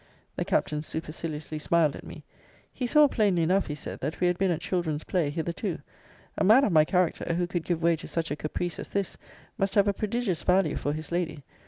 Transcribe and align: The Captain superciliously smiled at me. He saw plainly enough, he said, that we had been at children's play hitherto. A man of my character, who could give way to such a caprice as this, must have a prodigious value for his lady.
The 0.35 0.45
Captain 0.45 0.81
superciliously 0.81 1.59
smiled 1.59 1.95
at 1.95 2.03
me. 2.03 2.23
He 2.73 2.87
saw 2.87 3.07
plainly 3.07 3.43
enough, 3.43 3.67
he 3.67 3.75
said, 3.75 3.99
that 3.99 4.19
we 4.19 4.25
had 4.25 4.39
been 4.39 4.49
at 4.49 4.59
children's 4.59 5.03
play 5.03 5.29
hitherto. 5.29 5.77
A 6.39 6.43
man 6.43 6.63
of 6.63 6.71
my 6.71 6.85
character, 6.85 7.35
who 7.35 7.45
could 7.45 7.63
give 7.65 7.83
way 7.83 7.95
to 7.97 8.07
such 8.07 8.31
a 8.31 8.35
caprice 8.35 8.79
as 8.79 8.89
this, 8.89 9.15
must 9.59 9.75
have 9.75 9.87
a 9.87 9.93
prodigious 9.93 10.41
value 10.41 10.75
for 10.75 10.91
his 10.93 11.11
lady. 11.11 11.43